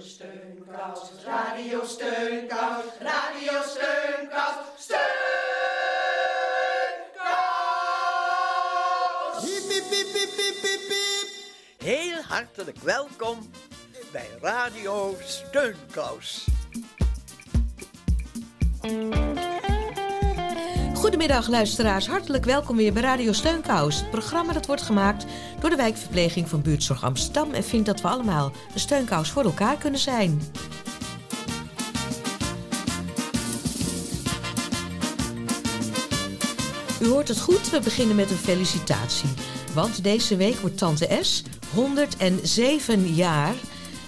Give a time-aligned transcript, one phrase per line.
[0.00, 4.98] Steunkous, Radio Steunkous, Radio Steunkous, Steunkous!
[9.42, 11.28] Hiep, hiep, hiep, hiep, hiep.
[11.78, 13.50] Heel hartelijk welkom
[14.12, 16.46] bij Radio Steunkous.
[21.08, 24.00] Goedemiddag luisteraars, hartelijk welkom weer bij Radio Steunkous.
[24.00, 25.26] Het programma dat wordt gemaakt
[25.60, 27.52] door de wijkverpleging van Buurtzorg Amsterdam...
[27.52, 30.40] en vindt dat we allemaal een steunkous voor elkaar kunnen zijn.
[37.00, 39.30] U hoort het goed, we beginnen met een felicitatie.
[39.74, 41.42] Want deze week wordt Tante S
[41.74, 43.54] 107 jaar...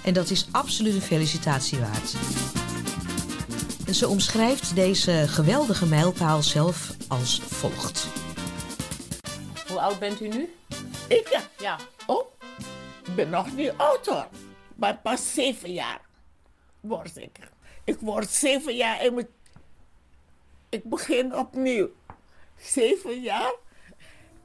[0.04, 2.14] en dat is absoluut een felicitatie waard.
[3.90, 8.06] En ze omschrijft deze geweldige mijlpaal zelf als volgt.
[9.68, 10.54] Hoe oud bent u nu?
[11.08, 11.40] Ik ja.
[11.58, 11.78] Ja.
[12.06, 12.26] Oh,
[13.04, 14.28] ik ben nog niet oud hoor.
[14.74, 16.00] Maar pas zeven jaar
[16.80, 17.38] word ik.
[17.84, 19.28] Ik word zeven jaar en
[20.68, 21.88] ik begin opnieuw.
[22.56, 23.52] Zeven jaar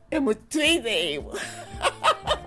[0.09, 1.31] in mijn tweede eeuw.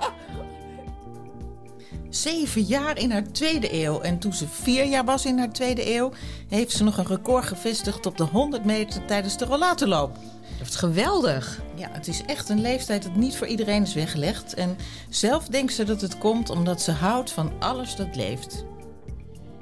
[2.11, 4.01] Zeven jaar in haar tweede eeuw.
[4.01, 6.13] En toen ze vier jaar was in haar tweede eeuw,
[6.49, 10.17] heeft ze nog een record gevestigd op de 100 meter tijdens de rollatorloop.
[10.59, 11.61] Dat is geweldig.
[11.75, 14.55] Ja, het is echt een leeftijd dat niet voor iedereen is weggelegd.
[14.55, 14.77] En
[15.09, 18.65] zelf denkt ze dat het komt omdat ze houdt van alles dat leeft.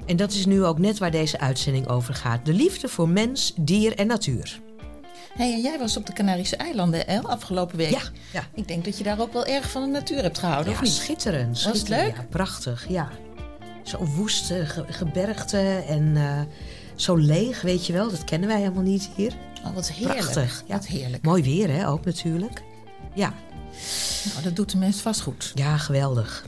[0.05, 2.45] En dat is nu ook net waar deze uitzending over gaat.
[2.45, 4.61] De liefde voor mens, dier en natuur.
[5.37, 7.89] Hé, en jij was op de Canarische eilanden, El, afgelopen week.
[7.91, 8.01] Ja,
[8.33, 8.43] ja.
[8.53, 10.83] Ik denk dat je daar ook wel erg van de natuur hebt gehouden, Ja, of
[10.83, 10.93] niet?
[10.93, 11.63] schitterend.
[11.63, 12.15] Was het leuk?
[12.15, 13.09] Ja, prachtig, ja.
[13.83, 16.41] Zo woeste ge- gebergte en eh,
[16.95, 18.09] zo leeg, weet je wel.
[18.09, 19.33] Dat kennen wij helemaal niet hier.
[19.65, 20.19] Oh, wat heerlijk.
[20.19, 20.63] Prachtig.
[20.67, 20.73] Ja.
[20.75, 21.23] Wat heerlijk.
[21.23, 22.61] Mooi weer, hè, ook natuurlijk.
[23.13, 23.33] Ja,
[24.31, 25.51] Nou, dat doet de mens vast goed.
[25.55, 26.45] ja geweldig.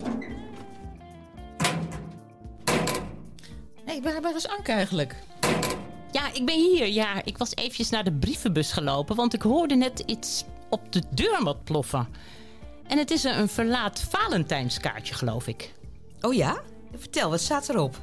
[3.86, 5.16] Hé, waar, waar is Anke eigenlijk?
[6.12, 6.88] Ja, ik ben hier.
[6.88, 11.03] Ja, ik was eventjes naar de brievenbus gelopen, want ik hoorde net iets op de
[11.09, 12.08] deur wat ploffen.
[12.88, 15.74] En het is een, verlaat Valentijnskaartje, geloof ik.
[16.22, 16.62] Oh ja?
[16.96, 17.98] Vertel, wat staat erop?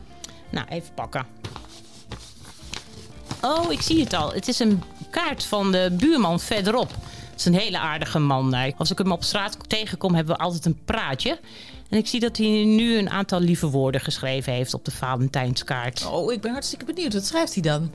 [0.50, 1.26] Nou, even pakken.
[3.42, 4.32] Oh, ik zie het al.
[4.32, 6.90] Het is een kaart van de buurman verderop.
[7.30, 8.74] Het is een hele aardige man.
[8.76, 11.40] Als ik hem op straat tegenkom, hebben we altijd een praatje.
[11.88, 16.06] En ik zie dat hij nu een aantal lieve woorden geschreven heeft op de Valentijnskaart.
[16.06, 17.12] Oh, ik ben hartstikke benieuwd.
[17.12, 17.90] Wat schrijft hij dan?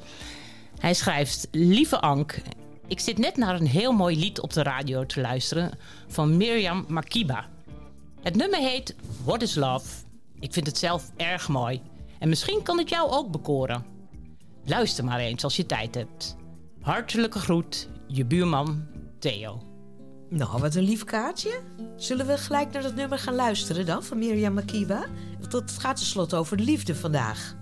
[0.79, 2.41] Hij schrijft: Lieve Ank,
[2.87, 5.71] ik zit net naar een heel mooi lied op de radio te luisteren
[6.07, 7.49] van Mirjam Makiba.
[8.21, 9.87] Het nummer heet What is Love.
[10.39, 11.81] Ik vind het zelf erg mooi.
[12.19, 13.85] En misschien kan het jou ook bekoren.
[14.65, 16.35] Luister maar eens als je tijd hebt.
[16.81, 18.85] Hartelijke groet, je buurman
[19.19, 19.70] Theo.
[20.33, 21.59] Nou, wat een lief kaartje.
[21.95, 25.05] Zullen we gelijk naar dat nummer gaan luisteren dan, van Mirjam Makiba?
[25.39, 27.55] Want Het gaat tenslotte over de liefde vandaag.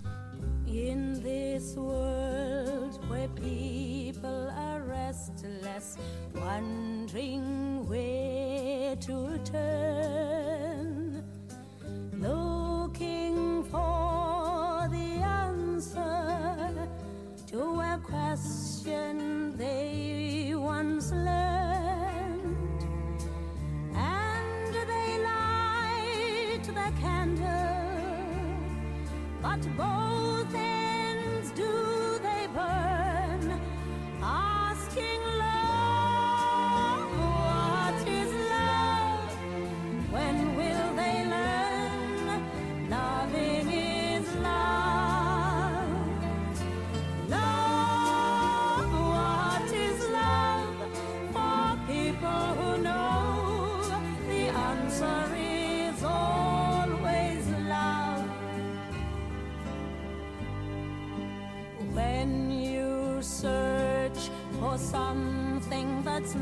[0.65, 5.95] In this world where people are restless,
[6.33, 11.23] wondering where to turn,
[12.11, 16.73] looking for the answer
[17.45, 21.58] to a question they once learned,
[26.99, 27.45] candle.
[29.41, 30.55] But both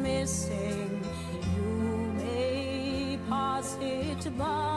[0.08, 1.02] missing,
[1.56, 4.77] you may pass it by.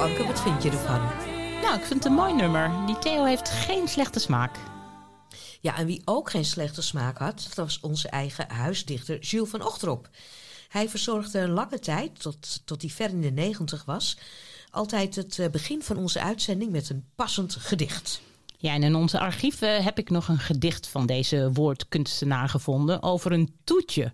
[0.00, 1.00] Nou, Anke, wat vind je ervan?
[1.62, 2.86] Nou, ik vind het een mooi nummer.
[2.86, 4.58] Die Theo heeft geen slechte smaak.
[5.60, 9.64] Ja, en wie ook geen slechte smaak had, dat was onze eigen huisdichter Jules van
[9.64, 10.08] Ochterop.
[10.68, 14.18] Hij verzorgde een lange tijd, tot, tot hij ver in de negentig was,
[14.70, 18.20] altijd het eh, begin van onze uitzending met een passend gedicht.
[18.58, 23.32] Ja, en in onze archieven heb ik nog een gedicht van deze woordkunstenaar gevonden over
[23.32, 24.12] een toetje.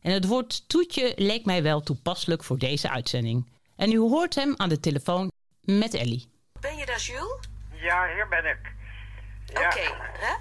[0.00, 3.54] En het woord toetje leek mij wel toepasselijk voor deze uitzending.
[3.76, 6.32] En u hoort hem aan de telefoon met Ellie.
[6.60, 7.48] Ben je daar, Jules?
[7.70, 8.74] Ja, hier ben ik.
[9.46, 10.34] Ja, hè?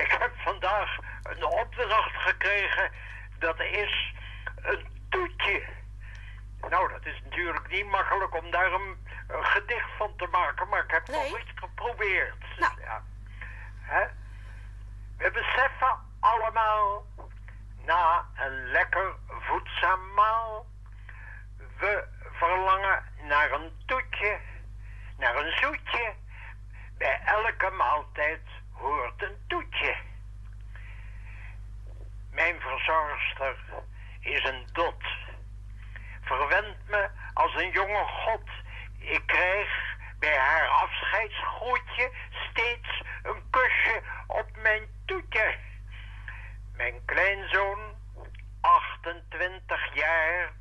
[0.00, 2.90] ik heb vandaag een opdracht gekregen.
[3.38, 4.14] Dat is
[4.62, 5.62] een toetje.
[6.70, 10.84] Nou, dat is natuurlijk niet makkelijk om daar een, een gedicht van te maken, maar
[10.84, 11.30] ik heb Nee.
[11.30, 12.44] toch iets geprobeerd.
[12.58, 12.80] Nou.
[12.80, 13.02] Ja.
[13.80, 14.06] Hè?
[15.16, 17.06] We beseffen allemaal,
[17.84, 20.66] na een lekker voedzaam maal,
[21.78, 22.04] we
[22.36, 24.38] verlangen naar een toetje,
[25.18, 26.14] naar een zoetje.
[26.98, 28.40] Bij elke maaltijd
[28.72, 29.96] hoort een toetje.
[32.30, 33.56] Mijn verzorgster
[34.20, 35.04] is een dot.
[36.20, 38.48] Verwend me als een jonge god.
[38.98, 42.10] Ik krijg bij haar afscheidsgroetje
[42.50, 45.54] steeds een kusje op mijn toetje.
[46.76, 47.78] Mijn kleinzoon,
[48.60, 50.52] 28 jaar,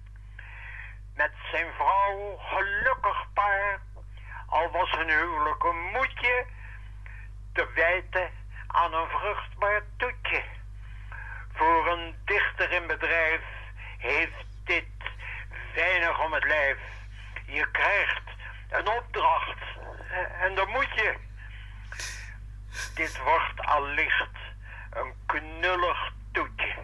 [1.16, 3.82] met zijn vrouw gelukkig paar,
[4.48, 6.46] al was hun huwelijk een moedje,
[7.54, 8.30] te wijten
[8.68, 10.44] aan een vruchtbaar toetje.
[11.54, 13.42] Voor een dichter in bedrijf
[13.98, 14.86] heeft dit
[15.74, 16.78] weinig om het lijf.
[17.46, 18.24] Je krijgt
[18.70, 19.58] een opdracht
[20.10, 21.16] eh, en dan moet je.
[22.96, 24.30] Dit wordt allicht
[24.92, 26.76] een knullig toetje.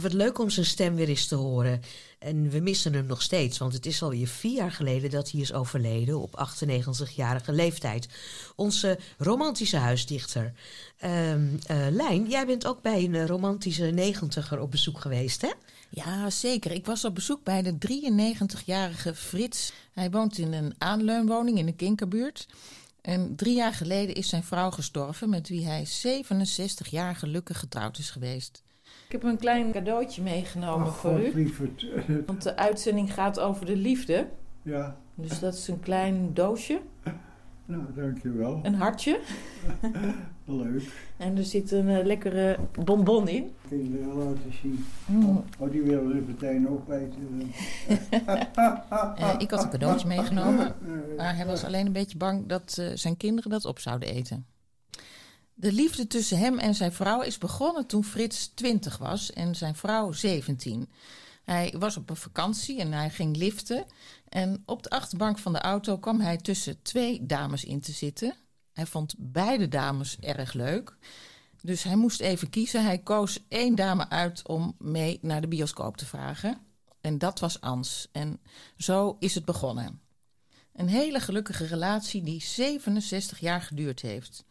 [0.00, 1.82] Wat leuk om zijn stem weer eens te horen.
[2.18, 5.40] En we missen hem nog steeds, want het is alweer vier jaar geleden dat hij
[5.40, 8.08] is overleden op 98-jarige leeftijd.
[8.56, 10.52] Onze romantische huisdichter.
[10.98, 11.34] Eh,
[11.90, 15.50] Lijn, jij bent ook bij een romantische negentiger op bezoek geweest, hè?
[15.94, 16.70] Ja, zeker.
[16.70, 19.72] Ik was op bezoek bij de 93-jarige Frits.
[19.92, 22.46] Hij woont in een aanleunwoning in de Kinkerbuurt.
[23.00, 27.98] En drie jaar geleden is zijn vrouw gestorven, met wie hij 67 jaar gelukkig getrouwd
[27.98, 28.62] is geweest.
[29.12, 31.34] Ik heb een klein cadeautje meegenomen voor u.
[31.34, 31.86] lieverd.
[32.26, 34.28] Want de uitzending gaat over de liefde.
[34.62, 36.80] Ja, Dus dat is een klein doosje,
[37.64, 38.60] nou dankjewel.
[38.62, 39.20] een hartje.
[40.44, 40.82] Leuk.
[41.16, 43.50] En er zit een eh, lekkere bonbon in.
[43.68, 44.84] Kinderen laten zien.
[45.06, 45.44] Mm.
[45.58, 47.28] Oh, die willen er meteen opeten.
[49.16, 50.74] Eh, ik had een cadeautje meegenomen.
[51.16, 54.46] Maar hij was alleen een beetje bang dat eh, zijn kinderen dat op zouden eten.
[55.62, 59.74] De liefde tussen hem en zijn vrouw is begonnen toen Frits 20 was en zijn
[59.74, 60.90] vrouw 17.
[61.44, 63.84] Hij was op een vakantie en hij ging liften.
[64.28, 68.34] En op de achterbank van de auto kwam hij tussen twee dames in te zitten.
[68.72, 70.96] Hij vond beide dames erg leuk.
[71.60, 72.84] Dus hij moest even kiezen.
[72.84, 76.58] Hij koos één dame uit om mee naar de bioscoop te vragen.
[77.00, 78.08] En dat was Ans.
[78.12, 78.40] En
[78.76, 80.00] zo is het begonnen.
[80.72, 84.44] Een hele gelukkige relatie die 67 jaar geduurd heeft.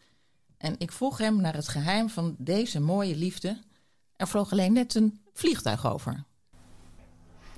[0.61, 3.57] En ik vroeg hem naar het geheim van deze mooie liefde.
[4.15, 6.23] Er vloog alleen net een vliegtuig over.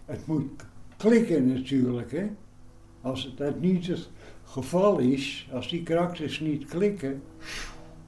[0.05, 0.65] Het moet
[0.98, 2.29] klikken natuurlijk, hè.
[3.01, 4.10] Als het dat niet het
[4.43, 7.24] geval is, als die karakters niet klikken,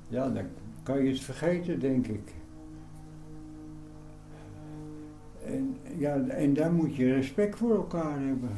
[0.08, 0.46] ja, dan
[0.84, 2.34] kan je het vergeten, denk ik.
[5.46, 8.52] En, ja, en daar moet je respect voor elkaar hebben.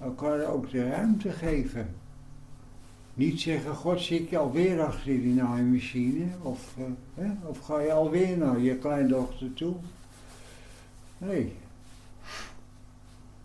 [0.00, 1.94] Elkaar ook de ruimte geven.
[3.14, 6.24] Niet zeggen, god zit je alweer achter die naaimachine?
[6.42, 6.84] Of, eh,
[7.24, 7.30] hè?
[7.48, 9.74] of ga je alweer naar je kleindochter toe?
[11.18, 11.52] Nee.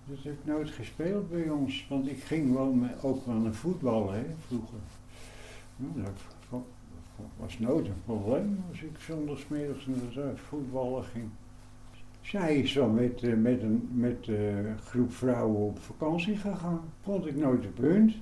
[0.05, 1.85] Dat heb ik nooit gespeeld bij ons.
[1.89, 4.77] Want ik ging wel me- ook wel naar voetballen, vroeger.
[5.77, 6.11] Dat
[6.49, 6.59] wa-
[7.39, 11.25] was nooit een probleem als ik zondagsmiddags naar het voetballen ging.
[12.21, 14.35] Zij is wel met, eh, met een met, eh,
[14.85, 16.81] groep vrouwen op vakantie gegaan.
[17.03, 18.13] Vond ik nooit een punt.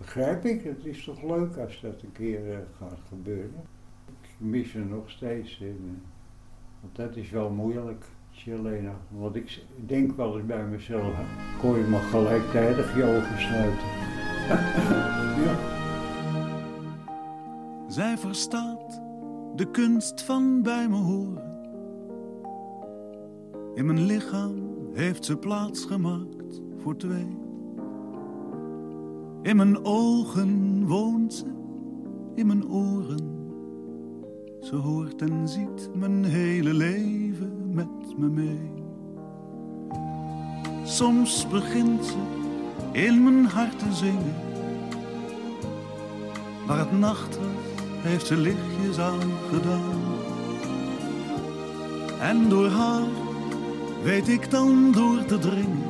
[0.00, 3.62] Begrijp ik, het is toch leuk als dat een keer eh, gaat gebeuren.
[4.06, 6.02] Ik mis er nog steeds in.
[6.80, 8.94] Want dat is wel moeilijk, Jelena.
[9.08, 11.14] Want ik denk wel eens bij mezelf,
[11.58, 13.88] kon je maar gelijktijdig je ogen sluiten.
[17.96, 19.00] Zij verstaat
[19.54, 21.48] de kunst van bij me horen.
[23.74, 24.54] In mijn lichaam
[24.92, 27.49] heeft ze plaats gemaakt voor twee.
[29.42, 31.44] In mijn ogen woont ze,
[32.34, 33.38] in mijn oren.
[34.60, 38.72] Ze hoort en ziet mijn hele leven met me mee.
[40.84, 42.16] Soms begint ze
[42.92, 44.34] in mijn hart te zingen.
[46.66, 47.38] Waar het nacht
[48.02, 50.00] heeft ze lichtjes aangedaan.
[52.20, 53.08] En door haar
[54.02, 55.89] weet ik dan door te dringen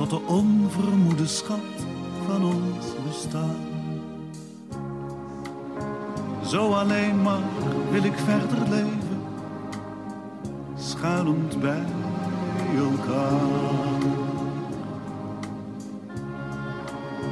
[0.00, 1.58] tot de onvermoede schat
[2.26, 3.56] van ons bestaan.
[6.46, 7.42] Zo alleen maar
[7.90, 9.22] wil ik verder leven,
[10.76, 11.84] schuilend bij
[12.76, 13.40] elkaar.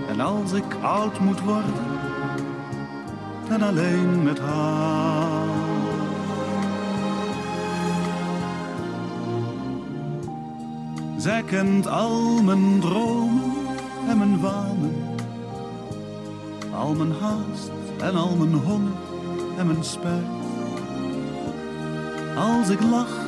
[0.08, 1.75] En als ik oud moet worden,
[3.48, 5.08] dan alleen met haar.
[11.18, 13.52] Zij kent al mijn dromen
[14.08, 14.94] en mijn wanen,
[16.75, 17.70] al mijn haast
[18.00, 18.92] en al mijn honger
[19.58, 20.25] en mijn spijt.
[22.37, 23.26] Als ik lach,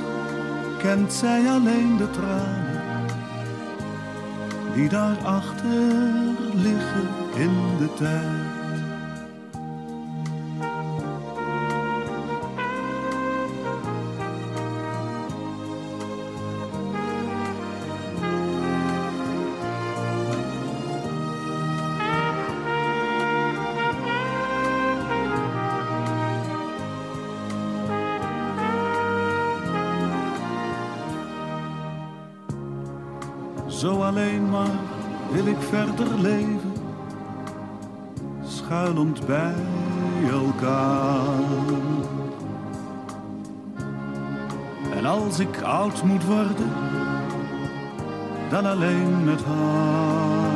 [0.79, 2.81] kent zij alleen de tranen
[4.75, 5.93] die daarachter
[6.55, 8.50] liggen in de tijd.
[34.11, 34.79] Alleen maar
[35.33, 36.73] wil ik verder leven,
[38.47, 39.55] schuilend bij
[40.31, 41.21] elkaar.
[44.97, 46.71] En als ik oud moet worden,
[48.51, 50.51] dan alleen met haar.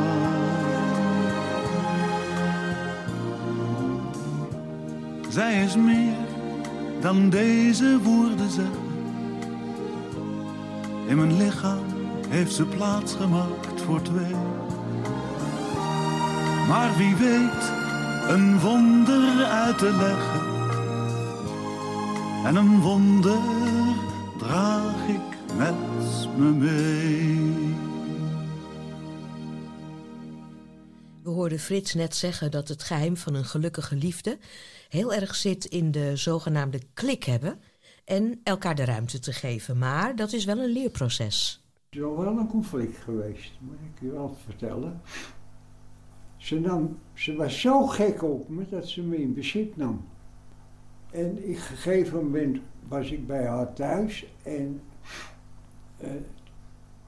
[5.29, 6.17] Zij is meer
[7.01, 8.83] dan deze woorden zeggen.
[11.07, 11.94] In mijn lichaam
[12.29, 14.35] heeft ze plaats gemaakt voor twee.
[16.67, 17.71] Maar wie weet
[18.27, 20.53] een wonder uit te leggen.
[22.45, 23.39] En een wonder
[24.37, 25.75] draag ik met
[26.37, 27.75] me mee.
[31.23, 34.37] We hoorden Frits net zeggen dat het geheim van een gelukkige liefde
[34.89, 37.59] heel erg zit in de zogenaamde klik hebben
[38.05, 39.77] en elkaar de ruimte te geven.
[39.77, 41.64] Maar dat is wel een leerproces.
[41.95, 45.01] Is al wel een conflict geweest, moet ik je wel vertellen.
[46.37, 50.05] Ze, nam, ze was zo gek op me dat ze me in bezit nam.
[51.11, 54.81] En op een gegeven moment was ik bij haar thuis en
[55.97, 56.09] eh,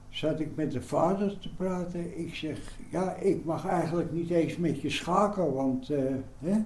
[0.08, 2.18] zat ik met de vader te praten.
[2.18, 6.64] Ik zeg, ja, ik mag eigenlijk niet eens met je schaken, want eh, hè?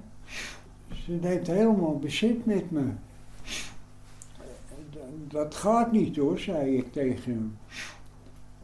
[0.93, 2.91] ze neemt helemaal bezit met me.
[5.29, 7.57] Dat gaat niet hoor, zei ik tegen hem.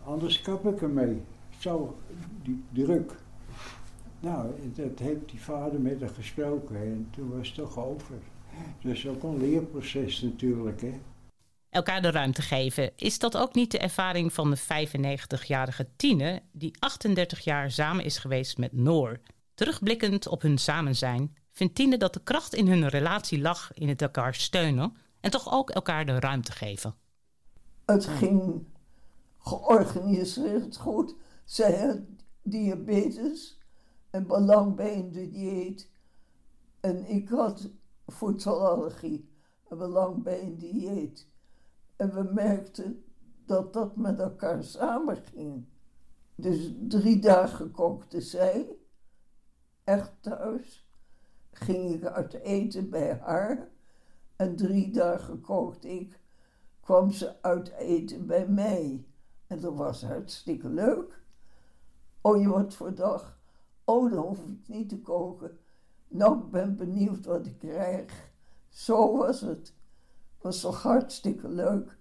[0.09, 1.23] Anders kap ik ermee.
[1.59, 1.99] Zo,
[2.43, 3.13] die druk.
[4.21, 8.15] Nou, dat heeft die vader met haar gesproken en toen was het toch over.
[8.83, 11.01] Dat is ook een leerproces natuurlijk, hè.
[11.71, 12.91] Elkaar de ruimte geven.
[12.97, 18.19] Is dat ook niet de ervaring van de 95-jarige Tine, die 38 jaar samen is
[18.19, 19.21] geweest met Noor?
[19.55, 23.89] Terugblikkend op hun samen zijn, vindt Tine dat de kracht in hun relatie lag in
[23.89, 26.95] het elkaar steunen en toch ook elkaar de ruimte geven.
[27.85, 28.65] Het ging
[29.39, 31.17] georganiseerd goed.
[31.45, 32.01] Zij had
[32.43, 33.63] diabetes
[34.11, 35.91] en belang bij een dieet.
[36.81, 37.71] En ik had
[38.07, 39.29] voedselallergie
[39.69, 41.29] en belang bij een dieet.
[41.97, 43.05] En we merkten
[43.47, 45.67] dat dat met elkaar samenging.
[46.35, 48.77] Dus drie dagen kookte zij,
[49.85, 50.87] echt thuis.
[51.51, 53.69] Ging ik uit eten bij haar.
[54.37, 56.21] En drie dagen kookte ik,
[56.81, 59.07] kwam ze uit eten bij mij.
[59.49, 61.23] En dat was hartstikke leuk.
[62.21, 63.39] Oh, je wordt voor dag.
[63.85, 65.59] Oh, dan hoef ik niet te koken.
[66.09, 68.31] Nou, ik ben benieuwd wat ik krijg.
[68.69, 69.75] Zo was het.
[70.41, 71.99] Was toch hartstikke leuk.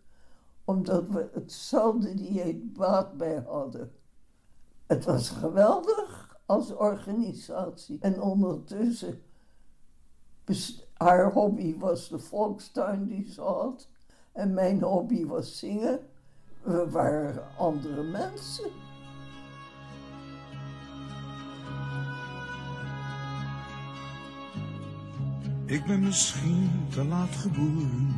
[0.65, 3.91] Omdat we hetzelfde dieet baat bij hadden.
[4.85, 7.97] Het was geweldig als organisatie.
[8.01, 9.21] En ondertussen,
[10.93, 13.89] haar hobby was de volkstuin die ze had.
[14.31, 15.99] En mijn hobby was zingen.
[16.67, 18.69] We waren andere mensen.
[25.65, 28.15] Ik ben misschien te laat geboren.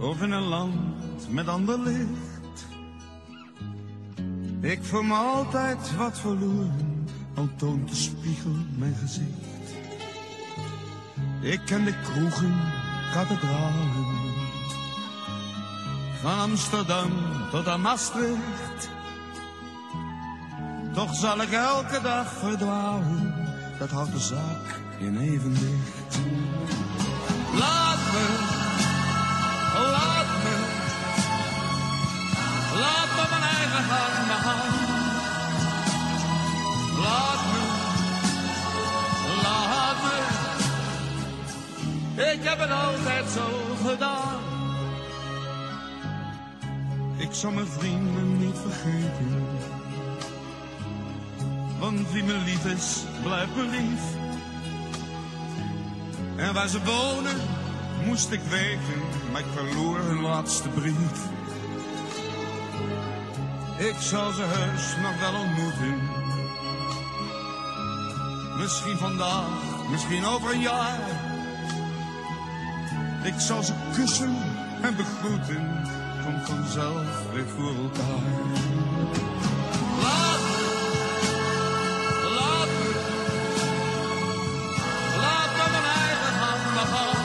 [0.00, 2.66] Of in een land met ander licht.
[4.60, 9.74] Ik voel me altijd wat verloren, al toont de spiegel mijn gezicht.
[11.40, 12.56] Ik ken de kroegen,
[13.12, 14.17] kathedralen
[16.22, 17.10] van Amsterdam
[17.50, 18.90] tot aan Maastricht.
[20.92, 23.34] Toch zal ik elke dag verdwalen,
[23.78, 26.18] dat houdt de zaak in evenwicht.
[27.58, 28.26] Laat me,
[29.90, 30.56] laat me,
[32.80, 34.74] laat me mijn eigen gang begaan.
[37.00, 37.62] Laat me,
[39.42, 40.16] laat me,
[42.32, 44.47] ik heb het altijd zo gedaan.
[47.38, 49.46] Zal mijn vrienden niet vergeten.
[51.78, 54.00] Want wie me lief is, blijft me lief.
[56.36, 57.36] En waar ze wonen,
[58.04, 59.02] moest ik weten,
[59.32, 61.28] maar ik verloor hun laatste brief.
[63.76, 65.98] Ik zal ze heus nog wel ontmoeten.
[68.56, 71.00] Misschien vandaag, misschien over een jaar.
[73.22, 74.36] Ik zal ze kussen
[74.82, 75.86] en begroeten,
[76.48, 78.26] vanzelf weer voor elkaar.
[80.02, 80.64] Laat me,
[82.38, 82.90] laat me,
[85.22, 86.62] laat me mijn eigen gang
[86.92, 87.22] gaan.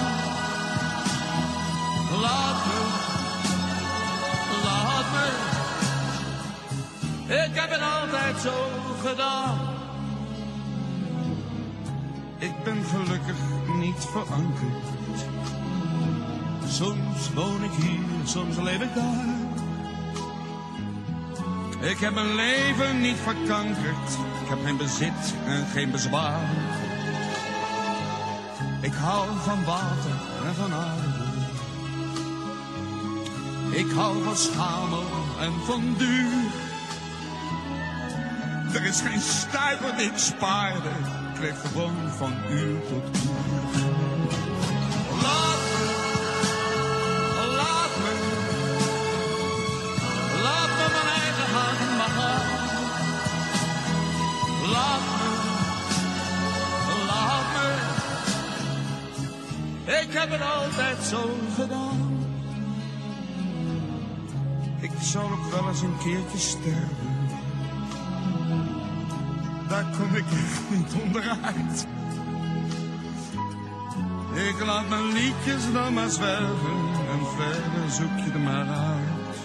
[2.21, 2.79] Laat me,
[4.63, 5.27] laat me,
[7.45, 8.55] ik heb het altijd zo
[9.05, 9.57] gedaan.
[12.37, 13.37] Ik ben gelukkig
[13.79, 15.02] niet verankerd.
[16.73, 19.25] Soms woon ik hier, soms leef ik daar.
[21.89, 24.09] Ik heb mijn leven niet verkankerd.
[24.41, 26.49] Ik heb geen bezit en geen bezwaar.
[28.81, 31.09] Ik hou van water en van aarde.
[33.77, 35.05] Ik hou van schamel
[35.39, 36.51] en van duur.
[38.73, 40.89] Er is geen stuiver ik spaarde.
[41.33, 44.12] Ik leef gewoon van uur tot uur.
[60.29, 62.25] Heb altijd zo gedaan.
[64.79, 67.27] Ik zal ook wel eens een keertje sterven.
[69.69, 71.87] Daar kom ik echt niet onderuit.
[74.33, 76.77] Ik laat mijn liedjes dan maar zwerven
[77.09, 79.37] en verder zoek je er maar uit.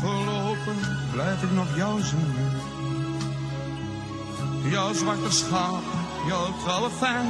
[0.00, 2.52] Voorlopig blijf ik nog jou zingen.
[4.70, 5.82] Jouw zwarte schaap,
[6.26, 7.26] jouw trouwe fan.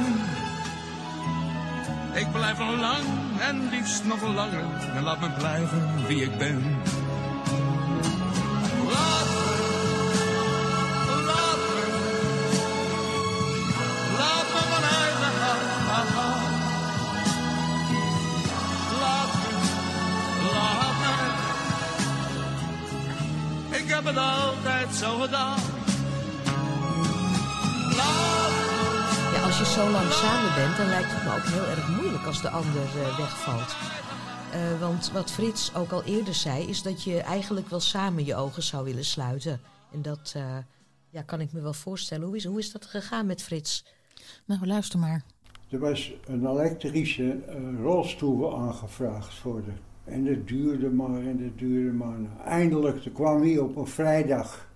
[2.19, 3.03] Ik blijf nog lang
[3.39, 4.63] en liefst nog langer
[4.95, 6.81] en laat me blijven wie ik ben.
[8.91, 9.55] Laat me,
[11.25, 11.85] laat me,
[14.17, 16.51] laat me mijn eigen gang gaan.
[18.99, 19.49] Laat me,
[20.53, 21.13] laat me,
[23.77, 25.59] ik heb het altijd zo gedaan.
[29.59, 32.41] Als je zo lang samen bent, dan lijkt het me ook heel erg moeilijk als
[32.41, 33.75] de ander eh, wegvalt.
[34.51, 38.35] Eh, want wat Frits ook al eerder zei, is dat je eigenlijk wel samen je
[38.35, 39.59] ogen zou willen sluiten.
[39.91, 40.57] En dat eh,
[41.09, 42.27] ja, kan ik me wel voorstellen.
[42.27, 43.85] Hoe is, hoe is dat gegaan met Frits?
[44.45, 45.23] Nou, luister maar.
[45.69, 49.71] Er was een elektrische eh, rolstoel aangevraagd voor de.
[50.11, 52.19] En dat duurde maar en dat duurde maar.
[52.19, 54.67] Nou, eindelijk, toen kwam hij op een vrijdag.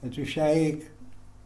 [0.00, 0.90] En toen zei ik,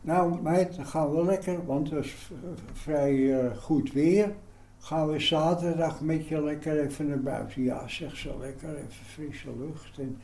[0.00, 2.30] nou meid, dan gaan we lekker, want het was v-
[2.72, 4.34] vrij eh, goed weer.
[4.78, 7.62] Gaan we zaterdag met je lekker even naar buiten.
[7.62, 9.98] Ja, zeg zo lekker, even frisse lucht.
[9.98, 10.18] En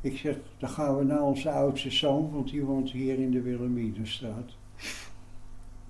[0.00, 3.40] ik zeg, dan gaan we naar onze oudste zoon, want die woont hier in de
[3.40, 4.56] Wilhelminenstraat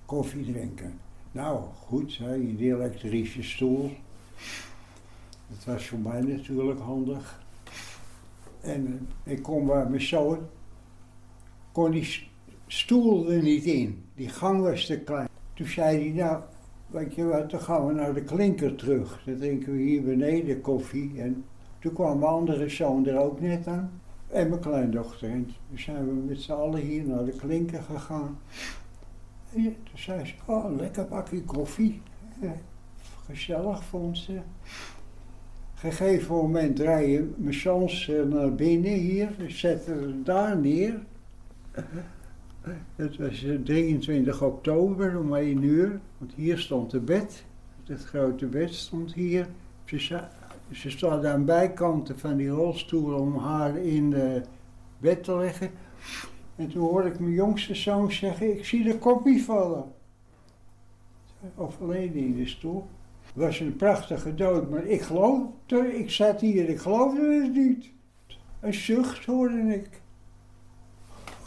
[0.05, 0.99] koffie drinken.
[1.31, 3.91] Nou, goed, zei hij, die elektrische stoel.
[5.47, 7.43] Dat was voor mij natuurlijk handig.
[8.61, 10.39] En eh, ik kon bij mijn zoon,
[11.71, 11.93] kon
[12.67, 14.03] stoel er niet in.
[14.15, 15.27] Die gang was te klein.
[15.53, 16.41] Toen zei hij, nou,
[16.87, 19.21] weet je wat, dan gaan we naar de klinker terug.
[19.25, 21.21] Dan drinken we hier beneden koffie.
[21.21, 21.45] En
[21.79, 24.01] toen kwam mijn andere zoon er ook net aan.
[24.27, 25.29] En mijn kleindochter.
[25.29, 28.37] En toen zijn we met z'n allen hier naar de klinker gegaan.
[29.53, 32.01] En toen zei ze, oh, lekker bakje koffie.
[33.25, 34.39] Gezellig vond ze.
[35.73, 40.99] Gegeven moment rijden mijn zoons naar binnen hier, zetten ze daar neer.
[42.95, 47.45] Het was eh, 23 oktober om 1 uur, want hier stond het bed.
[47.83, 49.47] Het grote bed stond hier.
[49.85, 50.21] Ze,
[50.71, 54.47] ze stond aan bijkanten van die rolstoel om haar in het
[54.97, 55.69] bed te leggen.
[56.55, 59.83] En toen hoorde ik mijn jongste zoon zeggen, ik zie de koppie vallen.
[61.55, 62.87] Overleden in de stoel.
[63.33, 67.91] was een prachtige dood, maar ik geloofde, ik zat hier, ik geloofde het niet.
[68.59, 70.03] Een zucht hoorde ik.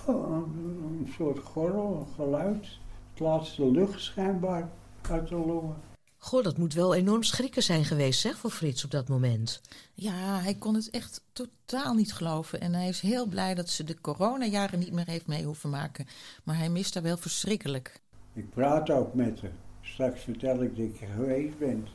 [0.09, 2.67] Een, soort gorrel, een geluid.
[3.11, 4.69] Het laatste lucht schijnbaar
[5.11, 5.77] uit de longen.
[6.19, 9.61] Goh, dat moet wel enorm schrikken zijn geweest, zeg, voor Frits op dat moment.
[9.95, 12.61] Ja, hij kon het echt totaal niet geloven.
[12.61, 16.07] En hij is heel blij dat ze de coronajaren niet meer heeft mee hoeven maken.
[16.45, 18.01] Maar hij mist haar wel verschrikkelijk.
[18.33, 19.53] Ik praat ook met haar.
[19.81, 21.87] Straks vertel ik dat ik er geweest ben.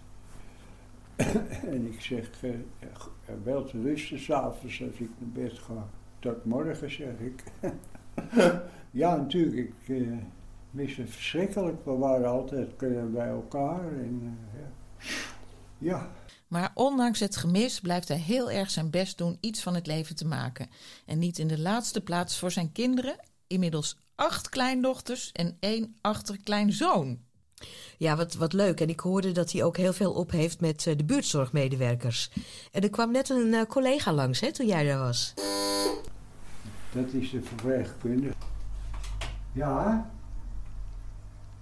[1.73, 5.87] en ik zeg, eh, eh, wel te rusten s'avonds als ik naar bed ga.
[6.19, 7.43] Tot morgen, zeg ik.
[8.91, 10.17] ja, natuurlijk, ik eh,
[10.71, 11.85] mis het verschrikkelijk.
[11.85, 13.87] We waren altijd eh, bij elkaar.
[13.87, 14.59] En, eh,
[14.97, 15.07] ja.
[15.77, 16.11] ja.
[16.47, 20.15] Maar ondanks het gemis blijft hij heel erg zijn best doen iets van het leven
[20.15, 20.69] te maken.
[21.05, 23.15] En niet in de laatste plaats voor zijn kinderen,
[23.47, 27.19] inmiddels acht kleindochters en één achterkleinzoon.
[27.97, 28.79] Ja, wat, wat leuk.
[28.79, 32.29] En ik hoorde dat hij ook heel veel op heeft met eh, de buurtzorgmedewerkers.
[32.71, 35.33] En er kwam net een eh, collega langs, hè, toen jij daar was.
[36.93, 38.33] Dat is de verpleegkundige.
[39.51, 40.09] Ja?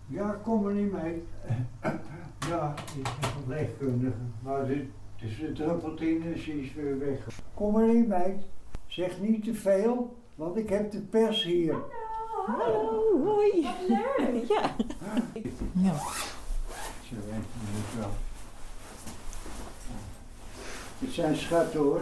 [0.07, 1.23] Ja, kom er niet mee.
[2.49, 4.15] ja, ik ben verpleegkundige.
[4.43, 4.85] Maar dit,
[5.19, 7.27] is een druppelt in en ze is weer weg.
[7.53, 8.37] Kom er niet mee.
[8.87, 11.75] Zeg niet te veel, want ik heb de pers hier.
[12.45, 13.61] Hallo, hoi.
[13.61, 14.47] Wat leuk.
[14.47, 14.75] Ja.
[15.71, 15.93] Ja.
[17.03, 18.30] Zo weet het wel.
[21.01, 22.01] Het zijn schatten hoor.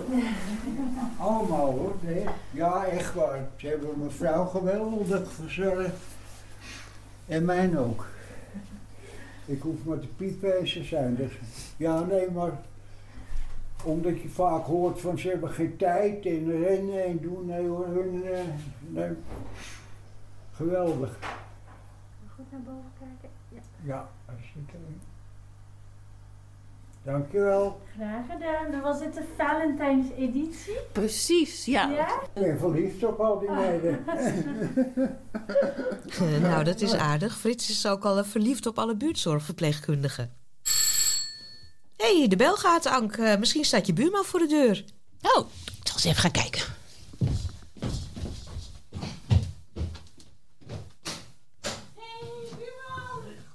[1.17, 1.95] Allemaal hoor.
[2.01, 2.25] Nee.
[2.51, 3.47] Ja, echt waar.
[3.55, 5.95] Ze hebben mijn vrouw geweldig verzorgd.
[7.25, 8.05] En mijn ook.
[9.45, 11.39] Ik hoef maar te piepen en ze zijn er.
[11.77, 12.51] Ja, nee, maar
[13.83, 17.45] omdat je vaak hoort van ze hebben geen tijd en rennen en doen.
[17.45, 18.39] Nee hoor, hun, eh,
[18.79, 19.09] nee.
[20.51, 21.17] Geweldig.
[22.35, 23.29] Goed naar boven kijken.
[23.49, 23.62] Ja.
[23.83, 24.77] Ja, hartstikke.
[27.12, 27.82] Dankjewel.
[27.95, 28.72] Graag gedaan.
[28.72, 30.78] Dan was dit de Valentijnseditie.
[30.91, 31.89] Precies, ja.
[31.89, 32.22] Ja?
[32.34, 34.00] Ik ben verliefd op al die meiden.
[36.19, 37.38] Eh, nou, dat is aardig.
[37.38, 40.34] Frits is ook al eh, verliefd op alle buurtzorgverpleegkundigen.
[41.98, 43.15] Hé, hey, de bel gaat, Ank.
[43.17, 44.84] Eh, misschien staat je buurman voor de deur.
[45.22, 45.48] Oh,
[45.80, 46.62] ik zal eens even gaan kijken.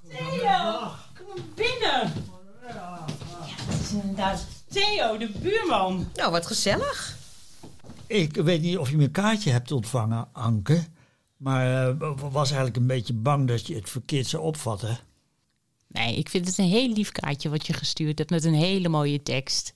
[0.07, 2.13] Theo, kom maar binnen.
[2.67, 3.05] Ja,
[3.65, 6.09] het is inderdaad Theo, de buurman.
[6.13, 7.17] Nou, wat gezellig.
[8.07, 10.83] Ik weet niet of je mijn kaartje hebt ontvangen, Anke.
[11.37, 14.99] Maar eh, was eigenlijk een beetje bang dat je het verkeerd zou opvatten.
[15.87, 18.89] Nee, ik vind het een heel lief kaartje wat je gestuurd hebt met een hele
[18.89, 19.73] mooie tekst.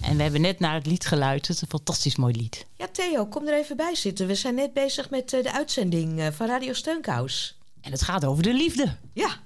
[0.00, 1.46] En we hebben net naar het lied geluisterd.
[1.46, 2.66] Het is een fantastisch mooi lied.
[2.76, 4.26] Ja, Theo, kom er even bij zitten.
[4.26, 7.58] We zijn net bezig met eh, de uitzending eh, van Radio Steunkous.
[7.80, 8.96] En het gaat over de liefde.
[9.12, 9.36] Ja,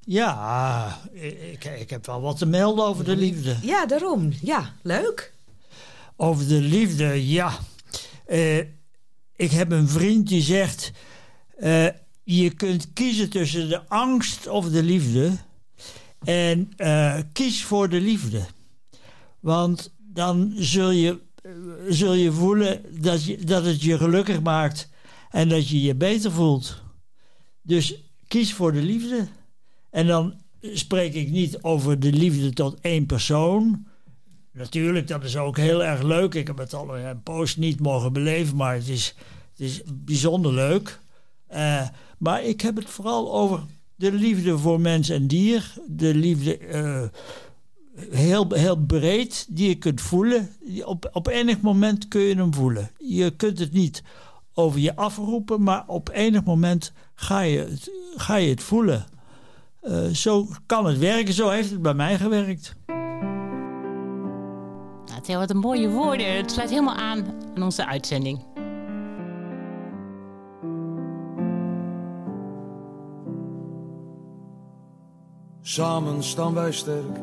[0.00, 3.56] Ja, ik, ik heb wel wat te melden over de liefde.
[3.62, 4.32] ja, daarom.
[4.42, 5.32] Ja, leuk.
[6.16, 7.58] Over de liefde, ja.
[8.26, 8.58] Eh,
[9.36, 10.92] ik heb een vriend die zegt...
[11.58, 11.86] eh,
[12.24, 15.32] je kunt kiezen tussen de angst of de liefde.
[16.24, 18.44] En eh, kies voor de liefde.
[19.40, 21.18] Want dan zul je,
[21.88, 24.88] zul je voelen dat, je, dat het je gelukkig maakt.
[25.30, 26.82] En dat je je beter voelt.
[27.62, 27.94] Dus
[28.28, 29.26] kies voor de liefde.
[29.90, 33.86] En dan spreek ik niet over de liefde tot één persoon.
[34.52, 36.34] Natuurlijk, dat is ook heel erg leuk.
[36.34, 39.14] Ik heb het al een post niet mogen beleven, maar het is,
[39.50, 41.00] het is bijzonder leuk.
[41.46, 43.60] Eh, maar ik heb het vooral over
[43.94, 45.74] de liefde voor mens en dier.
[45.86, 47.02] De liefde eh,
[48.10, 50.50] heel, heel breed die je kunt voelen.
[50.84, 52.90] Op, op enig moment kun je hem voelen.
[52.98, 54.02] Je kunt het niet
[54.54, 57.78] over je afroepen, maar op enig moment ga je
[58.16, 59.06] ga je het voelen.
[59.80, 62.74] Eh, zo kan het werken, zo heeft het bij mij gewerkt.
[65.04, 66.36] Nou, Theo, wat een mooie woorden.
[66.36, 68.44] Het sluit helemaal aan aan onze uitzending.
[75.60, 77.20] Samen staan wij sterk.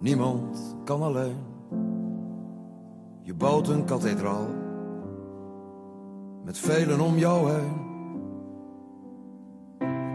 [0.00, 1.36] Niemand kan alleen.
[3.22, 4.48] Je bouwt een kathedraal.
[6.44, 7.85] Met velen om jou heen.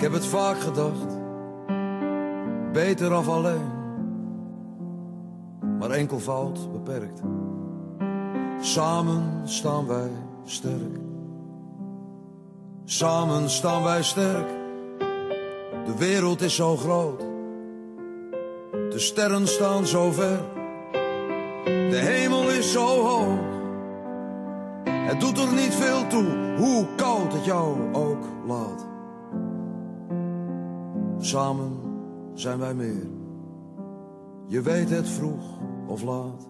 [0.01, 1.17] Ik heb het vaak gedacht.
[2.73, 3.69] Beter af alleen.
[5.79, 7.21] Maar enkelvoud beperkt.
[8.61, 10.09] Samen staan wij
[10.45, 10.97] sterk.
[12.85, 14.47] Samen staan wij sterk.
[15.85, 17.19] De wereld is zo groot.
[18.71, 20.39] De sterren staan zo ver.
[21.63, 23.39] De hemel is zo hoog.
[24.83, 28.80] Het doet er niet veel toe hoe koud het jou ook laat.
[31.21, 31.71] Samen
[32.33, 33.07] zijn wij meer.
[34.47, 35.43] Je weet het vroeg
[35.87, 36.47] of laat.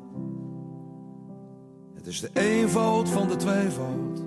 [1.93, 4.23] Het is de eenvoud van de tweevoud.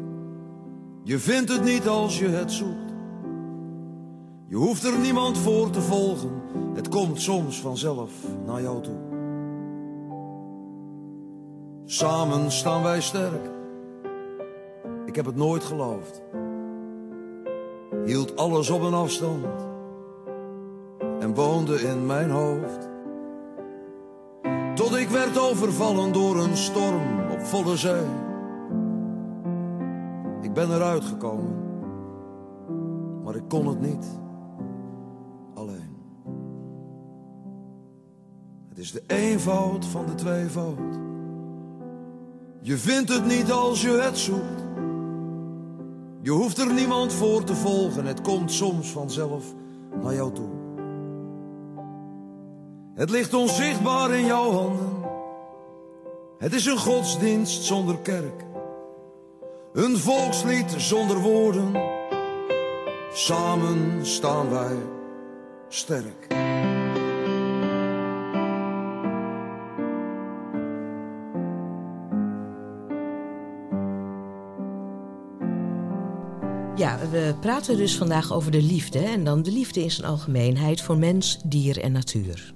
[1.03, 2.93] Je vindt het niet als je het zoekt.
[4.47, 6.43] Je hoeft er niemand voor te volgen.
[6.75, 8.13] Het komt soms vanzelf
[8.47, 8.99] naar jou toe.
[11.85, 13.51] Samen staan wij sterk.
[15.07, 16.23] Ik heb het nooit geloofd.
[18.05, 19.74] Hield alles op een afstand.
[21.25, 22.89] En woonde in mijn hoofd.
[24.75, 28.05] Tot ik werd overvallen door een storm op volle zee.
[30.41, 31.57] Ik ben eruit gekomen.
[33.23, 34.07] Maar ik kon het niet.
[35.55, 35.97] Alleen.
[38.69, 40.99] Het is de eenvoud van de tweevoud.
[42.61, 44.65] Je vindt het niet als je het zoekt.
[46.21, 48.07] Je hoeft er niemand voor te volgen.
[48.07, 49.55] Het komt soms vanzelf
[50.03, 50.64] naar jou toe.
[52.95, 55.03] Het ligt onzichtbaar in jouw handen.
[56.39, 58.45] Het is een godsdienst zonder kerk.
[59.73, 61.73] Een volkslied zonder woorden.
[63.13, 64.77] Samen staan wij
[65.69, 66.27] sterk.
[76.77, 78.99] Ja, we praten dus vandaag over de liefde.
[78.99, 82.55] En dan de liefde in zijn algemeenheid voor mens, dier en natuur.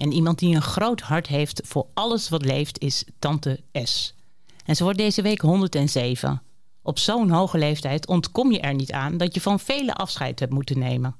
[0.00, 4.14] En iemand die een groot hart heeft voor alles wat leeft is Tante S.
[4.64, 6.42] En ze wordt deze week 107.
[6.82, 10.52] Op zo'n hoge leeftijd ontkom je er niet aan dat je van vele afscheid hebt
[10.52, 11.16] moeten nemen.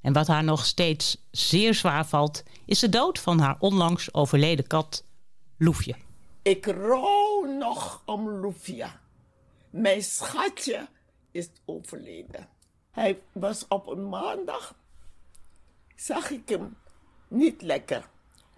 [0.00, 4.66] En wat haar nog steeds zeer zwaar valt, is de dood van haar onlangs overleden
[4.66, 5.04] kat,
[5.58, 5.94] Loefje.
[6.42, 9.00] Ik rouw nog om Loefia.
[9.70, 10.88] Mijn schatje
[11.30, 12.48] is overleden.
[12.90, 14.74] Hij was op een maandag,
[15.96, 16.76] zag ik hem
[17.28, 18.08] niet lekker.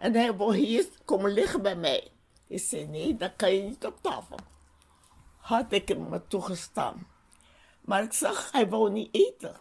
[0.01, 2.11] En hij wil hier komen liggen bij mij.
[2.47, 4.37] Ik zei, nee, dat kan je niet op tafel.
[5.37, 7.07] Had ik hem maar toegestaan.
[7.81, 9.57] Maar ik zag, hij wou niet eten.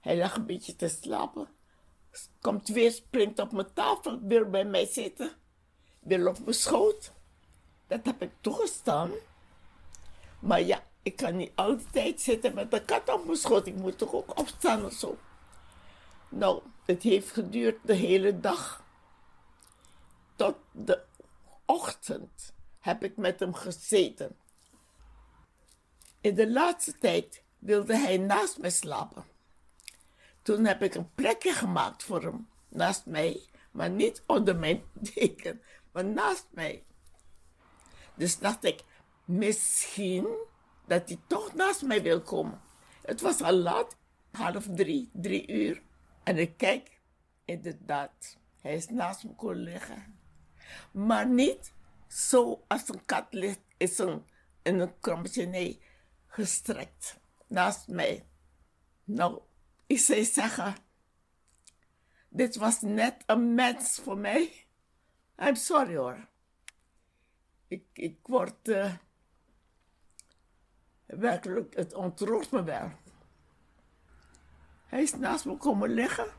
[0.00, 1.48] Hij lag een beetje te slapen.
[2.40, 5.32] Komt weer, springt op mijn tafel, wil bij mij zitten.
[6.00, 7.12] Wil op mijn schoot.
[7.86, 9.10] Dat heb ik toegestaan.
[10.38, 13.66] Maar ja, ik kan niet altijd zitten met de kat op mijn schoot.
[13.66, 15.16] Ik moet toch ook opstaan of zo.
[16.28, 18.88] Nou, het heeft geduurd de hele dag.
[20.40, 21.02] Tot de
[21.64, 24.36] ochtend heb ik met hem gezeten.
[26.20, 29.24] In de laatste tijd wilde hij naast mij slapen.
[30.42, 34.82] Toen heb ik een plekje gemaakt voor hem, naast mij, maar niet onder mijn
[35.14, 36.84] deken, maar naast mij.
[38.14, 38.84] Dus dacht ik,
[39.24, 40.26] misschien
[40.86, 42.60] dat hij toch naast mij wil komen.
[43.02, 43.96] Het was al laat,
[44.30, 45.82] half drie, drie uur.
[46.22, 47.00] En ik kijk,
[47.44, 50.18] inderdaad, hij is naast me kon liggen.
[50.92, 51.72] Maar niet
[52.08, 54.24] zo als een kat ligt is een,
[54.62, 55.82] in een krommetje, nee,
[56.26, 58.26] gestrekt naast mij.
[59.04, 59.40] Nou,
[59.86, 60.74] ik zou zeggen,
[62.28, 64.66] dit was net een mens voor mij.
[65.38, 66.28] I'm sorry hoor.
[67.68, 68.94] Ik, ik word uh,
[71.06, 72.92] werkelijk, het ontroert me wel.
[74.86, 76.32] Hij is naast me komen liggen.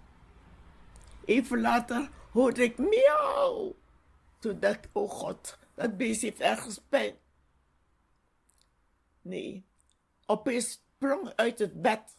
[1.26, 3.76] Even later hoorde ik miauw.
[4.42, 7.16] Toen dacht ik, oh god, dat beest heeft ergens pijn.
[9.22, 9.66] Nee,
[10.26, 12.16] opeens sprong uit het bed.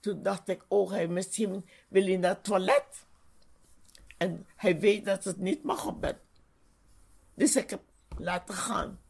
[0.00, 3.06] Toen dacht ik, oh, hij misschien wil hij naar het toilet.
[4.16, 6.16] En hij weet dat het niet mag op bed.
[7.34, 7.82] Dus ik heb
[8.16, 9.00] laten gaan.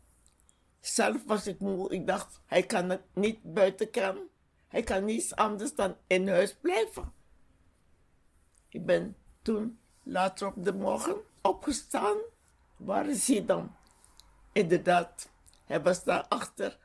[0.81, 1.91] Zelf was ik moe.
[1.91, 4.19] Ik dacht, hij kan het niet buiten kan.
[4.69, 7.13] Hij kan niets anders dan in huis blijven.
[8.69, 12.17] Ik ben toen later op de morgen opgestaan.
[12.81, 13.77] Waar is hij dan?
[14.53, 15.31] Inderdaad,
[15.65, 16.79] hij was daarachter.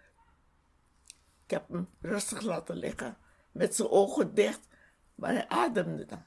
[1.44, 3.18] Ik heb hem rustig laten liggen,
[3.52, 4.68] met zijn ogen dicht,
[5.16, 6.24] maar hij ademde dan.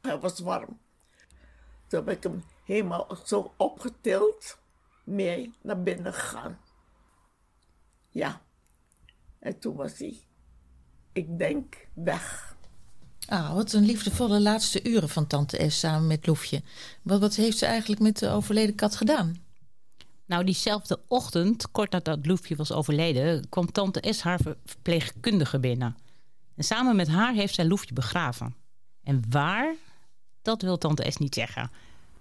[0.00, 0.80] Hij was warm.
[1.86, 4.58] Toen heb ik hem helemaal zo opgetild,
[5.04, 6.60] mee naar binnen gegaan.
[8.08, 8.40] Ja,
[9.38, 10.20] en toen was hij,
[11.12, 12.56] ik denk, weg.
[13.26, 16.62] Ah, wat een liefdevolle laatste uren van tante S samen met Loefje.
[17.02, 19.36] Wat, wat heeft ze eigenlijk met de overleden kat gedaan?
[20.26, 25.96] Nou, diezelfde ochtend, kort nadat Loefje was overleden, kwam tante S haar verpleegkundige binnen.
[26.56, 28.54] En samen met haar heeft zij Loefje begraven.
[29.02, 29.74] En waar,
[30.42, 31.70] dat wil tante S niet zeggen.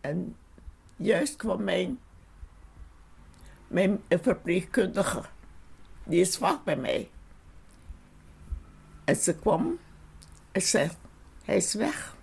[0.01, 0.35] En
[0.95, 1.99] juist kwam mijn,
[3.67, 5.23] mijn verpleegkundige,
[6.03, 7.09] die is vaak bij mij.
[9.03, 9.77] En ze kwam
[10.51, 10.89] en zei,
[11.43, 12.15] hij is weg.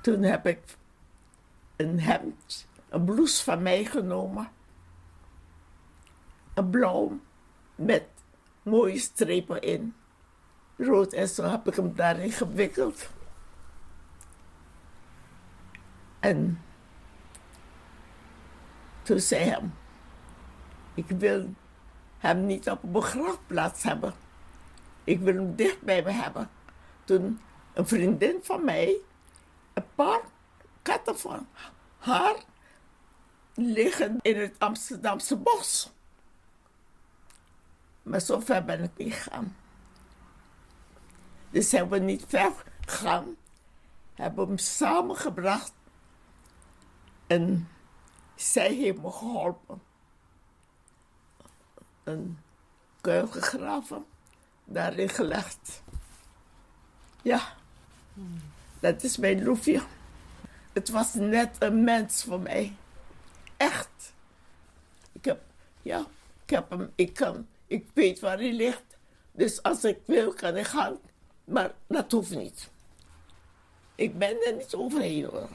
[0.00, 0.76] Toen heb ik
[1.76, 4.50] een hemd, een blouse van mij genomen.
[6.54, 7.18] Een blauw
[7.74, 8.04] met
[8.62, 9.94] mooie strepen in.
[10.76, 13.08] Rood en zo heb ik hem daarin gewikkeld.
[16.20, 16.62] En
[19.02, 19.70] toen zei hij,
[20.94, 21.54] ik wil
[22.18, 24.14] hem niet op een begraafplaats hebben.
[25.10, 26.50] Ik wil hem dicht bij me hebben.
[27.04, 27.40] Toen
[27.72, 28.96] een vriendin van mij
[29.72, 30.20] een paar
[30.82, 31.48] katten van
[31.98, 32.36] haar
[33.54, 35.92] liggen in het Amsterdamse bos.
[38.02, 39.56] Maar zo ver ben ik niet gegaan.
[41.50, 43.36] Dus hebben we niet ver gegaan.
[44.14, 45.72] Hebben hem samengebracht.
[47.26, 47.68] En
[48.34, 49.82] zij heeft me geholpen.
[52.04, 52.38] Een
[53.00, 54.04] kuil gegraven.
[54.72, 55.82] Daarin gelegd.
[57.22, 57.54] Ja.
[58.80, 59.82] Dat is mijn Loefje.
[60.72, 62.76] Het was net een mens voor mij.
[63.56, 64.12] Echt.
[65.12, 65.40] Ik heb,
[65.82, 66.06] ja,
[66.44, 68.96] ik heb hem, ik kan, ik weet waar hij ligt.
[69.32, 70.96] Dus als ik wil, kan ik gaan.
[71.44, 72.70] Maar dat hoeft niet.
[73.94, 75.48] Ik ben er niet overheen hoor.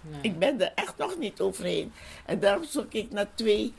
[0.00, 0.20] Nee.
[0.22, 1.92] Ik ben er echt nog niet overheen.
[2.26, 3.74] En daarom zoek ik naar twee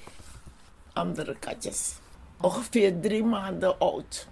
[0.94, 1.94] andere katjes.
[2.42, 4.28] Ongeveer drie maanden oud.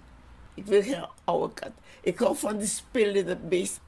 [0.58, 1.70] Ik wil geen oude kat.
[2.00, 3.80] Ik hou van die spelende beest.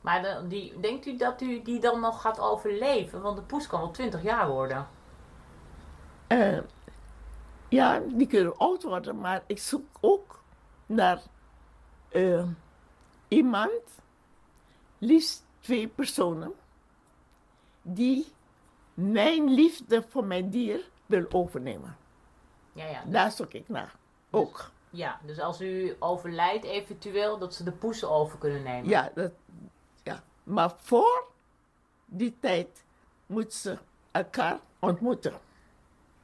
[0.00, 3.22] Maar de- die, denkt u dat u die dan nog gaat overleven?
[3.22, 4.88] Want de poes kan wel 20 jaar worden.
[6.26, 6.58] Eh,
[7.68, 10.42] ja, die kunnen oud worden, maar ik zoek ook
[10.86, 11.22] naar
[12.08, 12.44] eh,
[13.28, 13.80] iemand,
[14.98, 16.52] liefst twee personen,
[17.82, 18.26] die
[18.94, 21.96] mijn liefde voor mijn dier wil overnemen.
[22.72, 23.02] Ja, ja.
[23.02, 23.94] Dus, Daar zoek ik naar.
[24.30, 24.70] Ook.
[24.94, 28.88] Ja, dus als u overlijdt eventueel, dat ze de poesen over kunnen nemen.
[28.88, 29.32] Ja, dat,
[30.02, 31.26] ja, maar voor
[32.04, 32.84] die tijd
[33.26, 33.78] moeten ze
[34.10, 35.32] elkaar ontmoeten.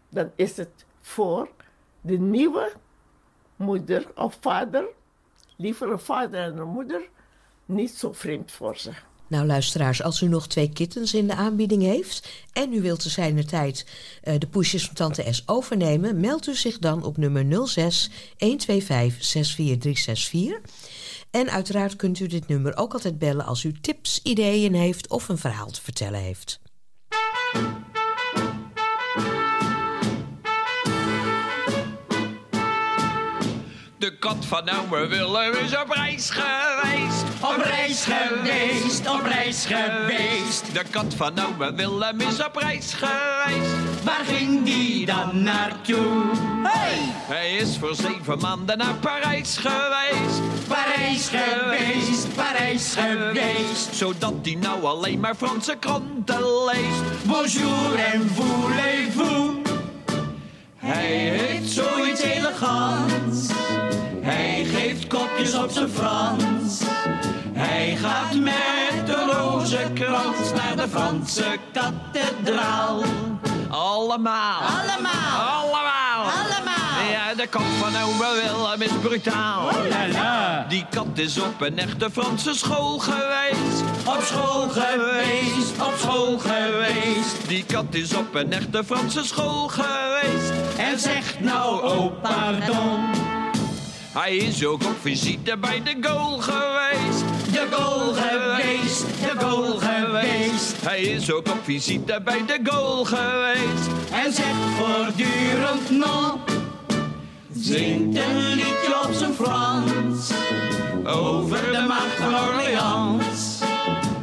[0.08, 1.48] Dan is het voor
[2.00, 2.72] de nieuwe
[3.56, 4.84] moeder of vader,
[5.56, 7.08] liever een vader en een moeder,
[7.64, 8.92] niet zo vreemd voor ze.
[9.30, 13.08] Nou, luisteraars, als u nog twee kittens in de aanbieding heeft en u wilt te
[13.08, 13.86] zijner tijd
[14.22, 19.24] eh, de poesjes van Tante S overnemen, meldt u zich dan op nummer 06 125
[19.24, 20.60] 64364.
[21.30, 25.28] En uiteraard kunt u dit nummer ook altijd bellen als u tips, ideeën heeft of
[25.28, 26.59] een verhaal te vertellen heeft.
[34.00, 37.24] De kat van oude Willem is op reis geweest.
[37.40, 40.74] Op reis geweest, op reis geweest.
[40.74, 44.02] De kat van oude Willem is op reis geweest.
[44.04, 46.24] Waar ging die dan naartoe?
[46.62, 46.98] Hey!
[47.34, 50.40] Hij is voor zeven maanden naar Parijs geweest.
[50.68, 53.94] Parijs geweest, Parijs geweest.
[53.94, 57.26] Zodat hij nou alleen maar Franse kranten leest.
[57.26, 59.59] Bonjour en voulez-vous.
[60.92, 63.48] Hij heeft Zoiets elegants.
[64.20, 66.80] Hij geeft kopjes op zijn Frans.
[67.52, 73.02] Hij gaat met de rozenkrans naar de Franse kathedraal.
[73.68, 74.60] Allemaal.
[74.60, 75.62] Allemaal.
[75.62, 76.22] Allemaal.
[76.22, 77.10] Allemaal.
[77.10, 79.66] Ja, de kat van oude Willem is brutaal.
[79.66, 80.64] Oh la la.
[80.68, 85.09] Die kat is op een echte Franse school geweest, op school geweest.
[87.60, 90.52] Die kat is op een echte Franse school geweest.
[90.78, 93.00] En zegt nou, oh pardon.
[94.12, 97.24] Hij is ook op visite bij de goal geweest.
[97.52, 100.80] De goal geweest, de goal geweest.
[100.82, 103.86] Hij is ook op visite bij de goal geweest.
[104.12, 106.38] En zegt voortdurend nog.
[107.52, 110.30] Zingt een liedje op zijn Frans.
[111.04, 113.58] Over de macht van Orleans.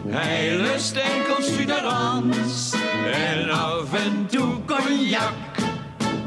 [0.07, 2.76] Hij lust enkel suderans.
[3.06, 5.34] En af en toe cognac.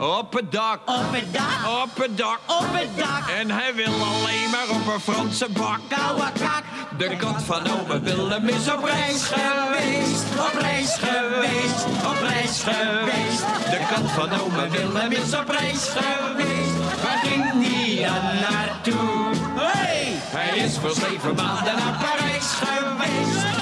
[0.01, 0.79] Op het dak.
[0.87, 1.83] Op het dak.
[1.83, 2.39] Op het dak.
[2.47, 3.29] Op het dak.
[3.41, 5.81] En hij wil alleen maar op een Franse bak.
[5.89, 6.63] Koude kak.
[6.99, 10.25] De kat van ome Willem is op reis geweest.
[10.39, 11.85] Op reis geweest.
[12.11, 13.45] Op reis geweest.
[13.71, 17.03] De kat van ome Willem is op reis geweest.
[17.03, 19.31] Waar ging die dan naartoe?
[19.55, 20.13] Hey!
[20.31, 23.60] Hij is voor zeven maanden naar Parijs geweest.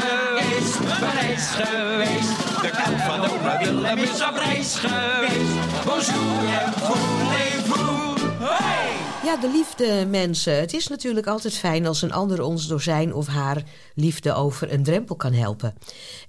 [0.00, 0.74] Geweest.
[1.50, 2.60] Geweest.
[2.62, 5.84] De kat van ome Willem is op reis geweest.
[5.84, 8.22] Bonjour en voulez-vous.
[8.38, 8.96] Hey!
[9.24, 10.60] Ja, de liefde, mensen.
[10.60, 13.62] Het is natuurlijk altijd fijn als een ander ons door zijn of haar
[13.94, 15.74] liefde over een drempel kan helpen.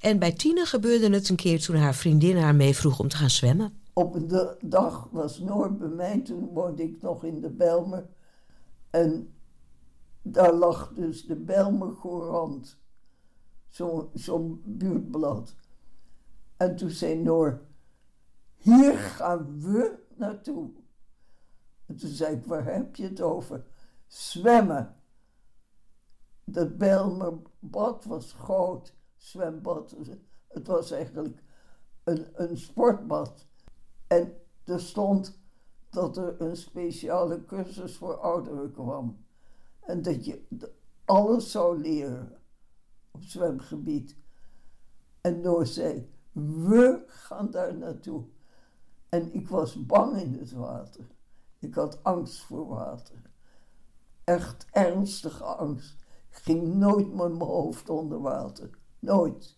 [0.01, 3.29] En bij Tine gebeurde het een keer toen haar vriendin haar meevroeg om te gaan
[3.29, 3.73] zwemmen.
[3.93, 8.05] Op een da- dag was Noor bij mij, toen woonde ik nog in de Belmer.
[8.89, 9.33] En
[10.21, 12.77] daar lag dus de Belmer Courant,
[13.69, 15.55] zo'n zo'n buurtblad.
[16.57, 17.61] En toen zei Noor,
[18.57, 20.71] hier gaan we naartoe.
[21.85, 23.65] En toen zei ik, waar heb je het over?
[24.07, 24.95] Zwemmen.
[26.43, 29.95] Dat Belmerbad was groot, zwembad.
[30.47, 31.43] Het was eigenlijk
[32.03, 33.47] een, een sportbad.
[34.07, 35.39] En er stond
[35.89, 39.25] dat er een speciale cursus voor ouderen kwam.
[39.79, 40.47] En dat je
[41.05, 42.38] alles zou leren
[43.19, 44.17] zwemgebied.
[45.21, 45.65] En Noor
[46.31, 48.25] we gaan daar naartoe.
[49.09, 51.07] En ik was bang in het water.
[51.59, 53.21] Ik had angst voor water.
[54.23, 55.97] Echt ernstige angst.
[56.29, 58.69] Ik ging nooit met mijn hoofd onder water.
[58.99, 59.57] Nooit.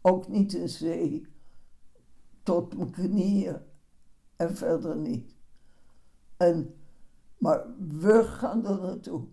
[0.00, 1.26] Ook niet in zee.
[2.42, 3.60] Tot mijn knieën.
[4.36, 5.34] En verder niet.
[6.36, 6.74] En,
[7.38, 9.28] maar we gaan er naartoe.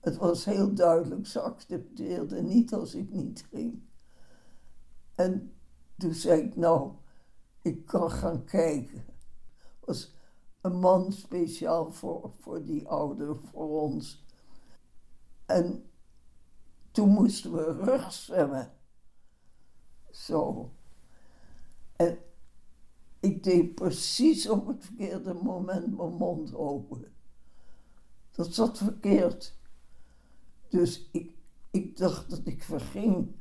[0.00, 3.82] Het was heel duidelijk, ze accepteerde niet als ik niet ging.
[5.14, 5.52] En
[5.96, 6.92] toen zei ik, nou,
[7.62, 9.04] ik kan gaan kijken.
[9.80, 10.14] was
[10.60, 14.24] een man speciaal voor, voor die ouder, voor ons.
[15.46, 15.90] En
[16.90, 18.72] toen moesten we rugzwemmen.
[20.10, 20.70] Zo.
[21.96, 22.18] En
[23.20, 27.12] ik deed precies op het verkeerde moment mijn mond open.
[28.30, 29.58] Dat zat verkeerd.
[30.70, 31.34] Dus ik,
[31.70, 33.34] ik dacht dat ik verging.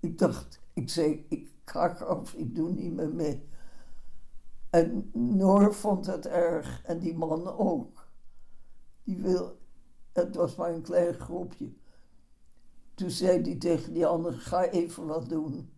[0.00, 3.48] Ik dacht, ik zei, ik krak af, ik doe niet meer mee.
[4.70, 8.08] En Noor vond het erg en die man ook.
[9.04, 9.58] Die wil,
[10.12, 11.72] het was maar een klein groepje.
[12.94, 15.70] Toen zei hij tegen die ander, ga even wat doen.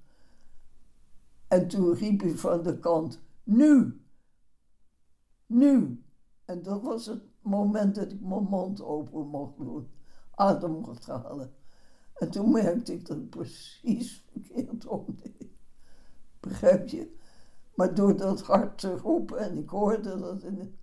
[1.49, 4.01] En toen riep hij van de kant, nu!
[5.47, 6.03] Nu!
[6.45, 9.90] En dat was het moment dat ik mijn mond open mocht doen,
[10.34, 11.54] adem mocht halen.
[12.14, 15.50] En toen merkte ik dat precies verkeerd omdeed.
[16.40, 17.16] Begrijp je?
[17.74, 20.76] Maar door dat hard te roepen, en ik hoorde dat in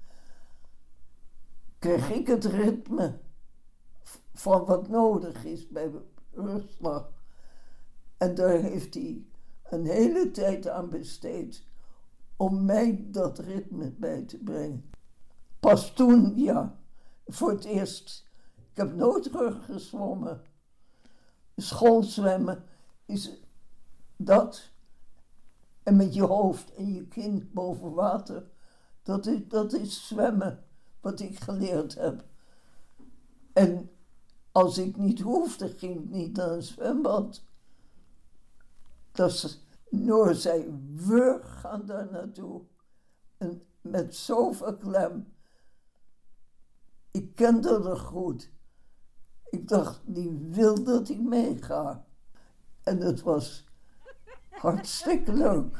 [1.79, 3.19] kreeg ik het ritme
[4.33, 5.91] van wat nodig is bij
[6.31, 7.11] rustslag.
[8.17, 9.25] En daar heeft hij
[9.63, 11.67] een hele tijd aan besteed
[12.35, 14.89] om mij dat ritme bij te brengen.
[15.59, 16.79] Pas toen, ja,
[17.25, 18.28] voor het eerst.
[18.80, 19.30] Heb nooit
[19.65, 20.41] gezwommen.
[21.55, 22.63] Schoolzwemmen
[23.05, 23.41] is
[24.17, 24.71] dat.
[25.84, 28.49] En met je hoofd en je kin boven water.
[29.03, 30.63] Dat is, dat is zwemmen,
[31.01, 32.25] wat ik geleerd heb.
[33.53, 33.91] En
[34.51, 37.43] als ik niet hoefde, ging ik niet naar een zwembad.
[39.11, 42.61] Dat is, Noor zei, we gaan daar naartoe.
[43.38, 45.34] En met zoveel klem.
[47.11, 48.57] Ik kende haar goed.
[49.49, 52.05] Ik dacht, die wil dat ik meega.
[52.83, 53.63] En het was
[54.49, 55.77] hartstikke leuk.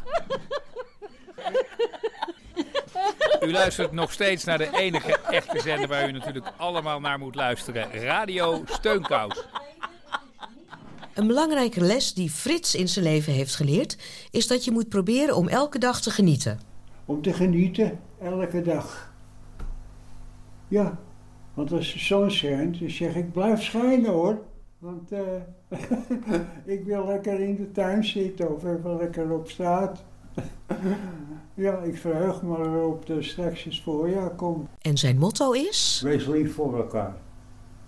[3.42, 7.36] U luistert nog steeds naar de enige echte zender waar u natuurlijk allemaal naar moet
[7.36, 7.92] luisteren.
[7.92, 9.46] Radio Steunkous.
[11.14, 13.98] Een belangrijke les die Frits in zijn leven heeft geleerd,
[14.32, 16.60] is dat je moet proberen om elke dag te genieten.
[17.06, 19.14] Om te genieten, elke dag.
[20.68, 21.00] Ja,
[21.60, 24.42] want als de zon schijnt, dan zeg ik blijf schijnen hoor.
[24.78, 25.20] Want uh,
[26.76, 30.04] ik wil lekker in de tuin zitten of even lekker op straat.
[31.54, 34.70] ja, ik verheug me erop dat straks het voorjaar komt.
[34.82, 36.02] En zijn motto is?
[36.04, 37.16] Wees lief voor elkaar.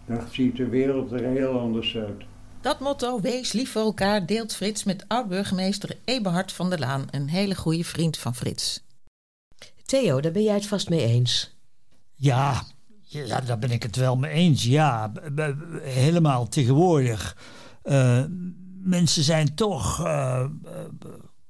[0.05, 2.23] Dan ziet de wereld er heel anders uit.
[2.61, 7.29] Dat motto, wees lief voor elkaar, deelt Frits met oud-burgemeester Eberhard van der Laan, een
[7.29, 8.83] hele goede vriend van Frits.
[9.85, 11.55] Theo, daar ben jij het vast mee eens.
[12.15, 12.63] Ja,
[13.11, 14.63] ja, daar ben ik het wel mee eens.
[14.63, 15.11] Ja,
[15.81, 17.37] helemaal tegenwoordig.
[17.83, 18.23] Uh,
[18.83, 20.45] mensen zijn toch uh,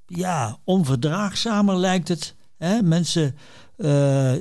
[0.05, 2.35] ja, onverdraagzamer, lijkt het.
[2.57, 2.81] Hè?
[2.81, 3.35] Mensen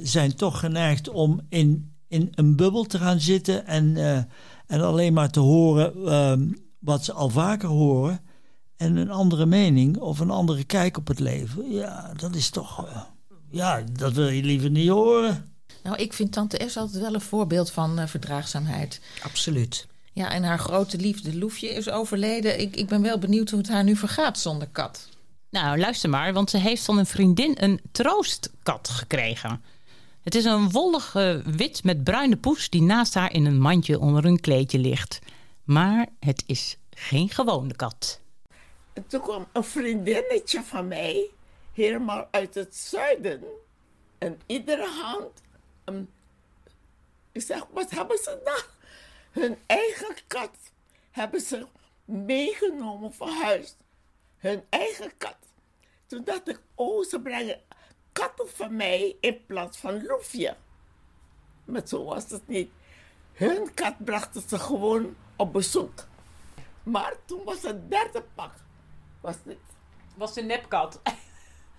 [0.03, 3.97] zijn toch geneigd om in, in een bubbel te gaan zitten en,
[4.67, 6.49] en alleen maar te horen ehm,
[6.79, 8.21] wat ze al vaker horen.
[8.77, 11.71] En een andere mening of een andere kijk op het leven.
[11.71, 12.87] Ja, dat is toch.
[13.51, 15.50] ja, dat wil je liever niet horen.
[15.83, 19.01] Nou, ik vind Tante S altijd wel een voorbeeld van uh, verdraagzaamheid.
[19.23, 19.87] Absoluut.
[20.13, 22.61] Ja, en haar grote liefde Loefje is overleden.
[22.61, 25.09] Ik, ik ben wel benieuwd hoe het haar nu vergaat zonder kat.
[25.51, 29.63] Nou, luister maar, want ze heeft van een vriendin een troostkat gekregen.
[30.23, 34.25] Het is een wollige wit met bruine poes die naast haar in een mandje onder
[34.25, 35.19] een kleedje ligt.
[35.65, 38.21] Maar het is geen gewone kat.
[39.07, 41.31] toen kwam een vriendinnetje van mij,
[41.73, 43.43] helemaal uit het zuiden.
[44.19, 45.43] En iedere hand
[47.33, 48.63] ik zeg, wat hebben ze dan?
[49.43, 50.57] Hun eigen kat
[51.11, 51.67] hebben ze
[52.05, 53.77] meegenomen van huis
[54.41, 55.37] hun eigen kat.
[56.07, 57.61] Toen dacht ik, oh, ze brengen
[58.13, 60.57] katten van mij in plaats van Loefje.
[61.65, 62.71] Maar zo was het niet.
[63.33, 66.07] Hun kat brachten ze gewoon op bezoek.
[66.83, 68.53] Maar toen was het derde pak.
[69.21, 69.59] Was dit.
[70.17, 71.01] Was de nepkat.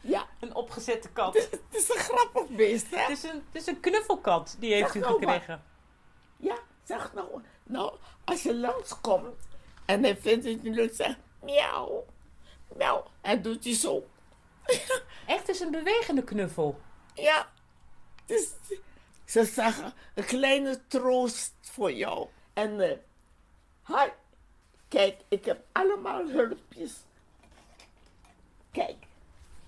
[0.02, 0.28] Ja.
[0.40, 1.34] Een opgezette kat.
[1.34, 2.98] Het is een grappig beest, hè?
[2.98, 5.64] Het is een, het is een knuffelkat, die heeft Zeg u nou gekregen.
[6.38, 7.42] Ja, zeg nou.
[7.64, 7.94] Nou,
[8.24, 9.48] als je langskomt
[9.86, 12.06] en hij vindt het niet leuk, zeg miauw.
[12.78, 13.04] Miauw.
[13.22, 14.08] En doet hij zo.
[15.26, 16.80] Echt, het is een bewegende knuffel.
[17.14, 17.52] Ja.
[18.26, 18.50] Dus,
[19.26, 22.28] ze zeggen, een kleine troost voor jou.
[22.54, 22.98] En, eh
[23.88, 24.10] hi.
[24.88, 26.94] Kijk, ik heb allemaal hulpjes.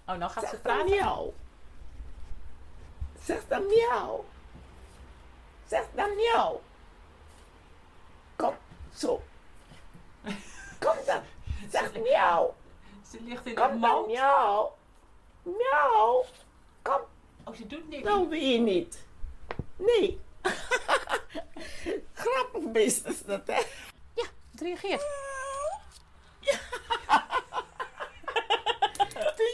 [0.07, 0.89] Oh, nou gaat ze Zeg praten.
[0.89, 1.33] miauw.
[3.23, 4.25] Zeg dan miauw.
[5.67, 6.61] Zeg dan miauw.
[8.35, 8.53] Kom,
[8.95, 9.23] zo.
[10.79, 11.21] Kom dan.
[11.71, 12.55] Zeg miauw.
[13.11, 14.75] Ze ligt in Kom dan, miauw.
[15.43, 16.25] Miauw.
[16.81, 17.01] Kom.
[17.43, 18.03] Oh, ze doet niks.
[18.03, 19.05] Nou wil je niet.
[19.75, 20.19] Nee.
[22.13, 23.61] Grappig beest is dat, hè?
[24.13, 25.01] Ja, het reageert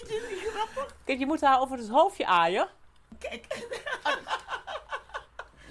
[0.10, 0.96] je niet grappig?
[1.10, 2.68] Kijk, je moet haar over het hoofdje aaien.
[3.20, 3.46] Kijk.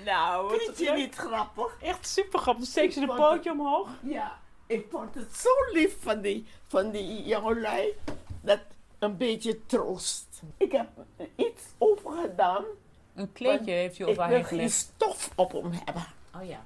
[0.04, 1.76] Nou, wat Vind je niet grappig?
[1.82, 2.62] Echt super grappig.
[2.62, 3.88] Dan steekt ze de Ik pootje omhoog.
[4.02, 7.92] Ja, ik vond het zo lief van die, van die jongelui.
[8.40, 8.60] Dat
[8.98, 10.42] een beetje troost.
[10.56, 10.88] Ik heb
[11.36, 12.64] iets over gedaan.
[13.14, 14.74] Een kleedje heeft u over haar Ik heen wil geen gelegd.
[14.74, 16.06] stof op hem hebben.
[16.34, 16.64] Oh ja.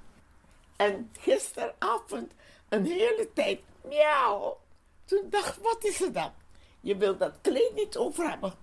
[0.77, 2.33] En gisteravond
[2.69, 4.59] een hele tijd miauw.
[5.05, 6.33] Toen dacht ik, wat is er dan?
[6.81, 8.62] Je wil dat kleed niet over hebben.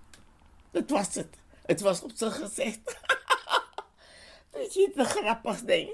[0.70, 1.36] Dat was het.
[1.66, 2.98] Het was op zijn gezicht.
[4.52, 5.90] Je het een grappig ding?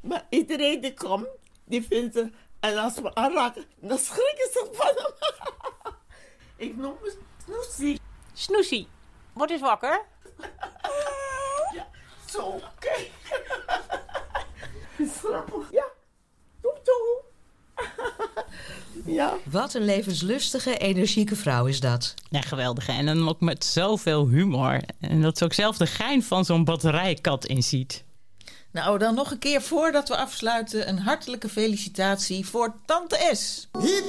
[0.00, 1.28] Maar iedereen die komt,
[1.64, 2.32] die vindt het...
[2.60, 5.12] En als we aanraken, dan schrikken ze van hem.
[6.68, 8.00] ik noem het Snoesie.
[8.32, 8.88] Snoesie,
[9.32, 10.04] word eens wakker.
[11.72, 11.88] Ja,
[12.26, 12.60] zo,
[14.96, 15.70] is grappig.
[15.70, 15.86] Ja,
[16.60, 17.22] doe toe.
[19.06, 19.34] Ja.
[19.50, 22.14] Wat een levenslustige, energieke vrouw is dat.
[22.30, 22.88] Ja, geweldig.
[22.88, 24.80] En dan ook met zoveel humor.
[25.00, 28.04] En dat ze ook zelf de gein van zo'n batterijkat inziet.
[28.72, 30.88] Nou, dan nog een keer voordat we afsluiten...
[30.88, 33.68] een hartelijke felicitatie voor Tante S.
[33.78, 34.04] Hip,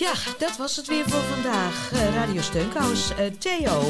[0.00, 1.92] Ja, dat was het weer voor vandaag.
[1.92, 3.14] Eh, Radio Steunkous.
[3.14, 3.82] Eh, Theo,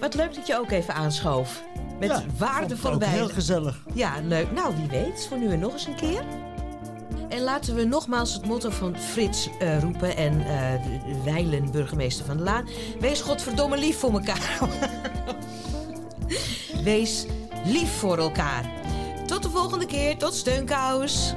[0.00, 1.62] wat leuk dat je ook even aanschoof.
[1.98, 3.84] Met Ja, waardevolle ik ook heel gezellig.
[3.94, 4.52] Ja, leuk.
[4.52, 6.22] Nou, wie weet, voor nu en nog eens een keer.
[7.28, 10.44] En laten we nogmaals het motto van Frits eh, roepen en
[11.24, 12.68] Weilen, burgemeester van de Laan.
[13.00, 14.58] Wees godverdomme lief voor elkaar.
[16.82, 17.26] Wees
[17.64, 18.70] lief voor elkaar.
[19.26, 20.16] Tot de volgende keer.
[20.16, 21.34] Tot steunkous.